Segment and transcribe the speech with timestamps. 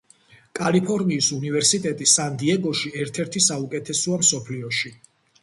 [0.59, 4.95] კალიფორნიის უნივერსიტეტი სან-დიეგოში ერთ-ერთი საუკეთესოა მსოფლიოში.